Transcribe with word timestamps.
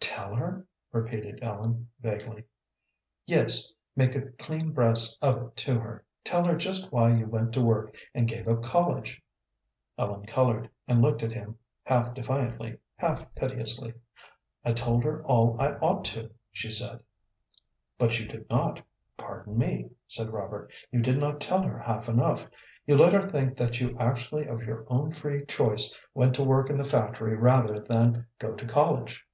"Tell 0.00 0.34
her?" 0.34 0.66
repeated 0.90 1.38
Ellen, 1.42 1.88
vaguely. 2.00 2.42
"Yes; 3.24 3.72
make 3.94 4.16
a 4.16 4.32
clean 4.32 4.72
breast 4.72 5.16
of 5.22 5.40
it 5.40 5.56
to 5.58 5.78
her. 5.78 6.04
Tell 6.24 6.42
her 6.42 6.56
just 6.56 6.90
why 6.90 7.14
you 7.14 7.26
went 7.28 7.52
to 7.52 7.60
work, 7.62 7.94
and 8.12 8.26
gave 8.26 8.48
up 8.48 8.64
college?" 8.64 9.22
Ellen 9.96 10.26
colored, 10.26 10.68
and 10.88 11.00
looked 11.00 11.22
at 11.22 11.30
him 11.30 11.56
half 11.84 12.14
defiantly, 12.14 12.78
half 12.96 13.32
piteously. 13.36 13.94
"I 14.64 14.72
told 14.72 15.04
her 15.04 15.22
all 15.24 15.56
I 15.60 15.74
ought 15.74 16.04
to," 16.06 16.32
she 16.50 16.68
said. 16.68 16.98
"But 17.96 18.18
you 18.18 18.26
did 18.26 18.50
not; 18.50 18.84
pardon 19.16 19.56
me," 19.56 19.90
said 20.08 20.30
Robert, 20.32 20.72
"you 20.90 21.00
did 21.00 21.18
not 21.18 21.40
tell 21.40 21.62
her 21.62 21.78
half 21.78 22.08
enough. 22.08 22.44
You 22.86 22.96
let 22.96 23.12
her 23.12 23.22
think 23.22 23.56
that 23.58 23.78
you 23.80 23.96
actually 24.00 24.48
of 24.48 24.64
your 24.64 24.84
own 24.88 25.12
free 25.12 25.44
choice 25.44 25.96
went 26.12 26.34
to 26.34 26.42
work 26.42 26.70
in 26.70 26.76
the 26.76 26.84
factory 26.84 27.36
rather 27.36 27.78
than 27.78 28.26
go 28.40 28.56
to 28.56 28.66
college." 28.66 29.24